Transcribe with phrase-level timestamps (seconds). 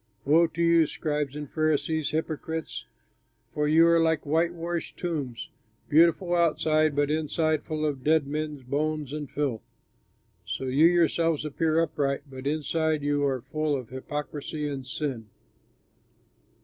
[0.25, 2.85] "Woe to you, scribes and Pharisees, hypocrites!
[3.53, 5.51] For you are like whitewashed tombs,
[5.89, 9.61] beautiful outside, but inside full of dead men's bones and filth.
[10.43, 15.27] So you yourselves appear upright, but inside you are full of hypocrisy and sin."